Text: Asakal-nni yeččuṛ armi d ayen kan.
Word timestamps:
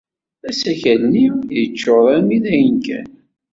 Asakal-nni 0.49 1.27
yeččuṛ 1.59 2.03
armi 2.15 2.37
d 2.43 2.45
ayen 2.53 2.77
kan. 2.85 3.07